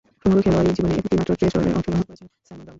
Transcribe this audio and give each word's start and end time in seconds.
সমগ্র 0.21 0.39
খেলোয়াড়ী 0.45 0.71
জীবনে 0.77 0.93
একটিমাত্র 0.95 1.31
টেস্টে 1.39 1.57
অংশগ্রহণ 1.69 2.03
করেছেন 2.07 2.27
সাইমন 2.47 2.57
ব্রাউন। 2.57 2.69